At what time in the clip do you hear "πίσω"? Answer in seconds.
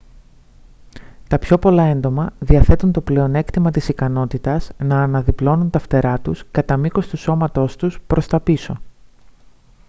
8.39-8.77